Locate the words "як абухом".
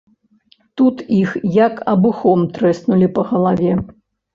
1.59-2.39